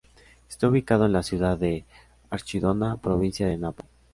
Está 0.49 0.67
ubicado 0.67 1.05
en 1.05 1.13
la 1.13 1.21
ciudad 1.21 1.59
de 1.59 1.85
Archidona, 2.31 2.97
provincia 2.97 3.45
de 3.47 3.57
Napo. 3.59 3.85